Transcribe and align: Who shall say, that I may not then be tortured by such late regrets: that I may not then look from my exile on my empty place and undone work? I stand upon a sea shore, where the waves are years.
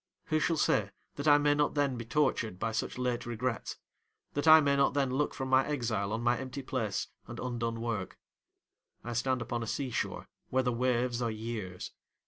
Who 0.29 0.39
shall 0.39 0.57
say, 0.57 0.89
that 1.13 1.27
I 1.27 1.37
may 1.37 1.53
not 1.53 1.75
then 1.75 1.95
be 1.95 2.05
tortured 2.05 2.57
by 2.57 2.71
such 2.71 2.97
late 2.97 3.27
regrets: 3.27 3.77
that 4.33 4.47
I 4.47 4.59
may 4.59 4.75
not 4.75 4.95
then 4.95 5.13
look 5.13 5.35
from 5.35 5.47
my 5.49 5.63
exile 5.67 6.11
on 6.11 6.23
my 6.23 6.39
empty 6.39 6.63
place 6.63 7.09
and 7.27 7.39
undone 7.39 7.81
work? 7.81 8.17
I 9.03 9.13
stand 9.13 9.43
upon 9.43 9.61
a 9.61 9.67
sea 9.67 9.91
shore, 9.91 10.27
where 10.49 10.63
the 10.63 10.73
waves 10.73 11.21
are 11.21 11.29
years. 11.29 11.91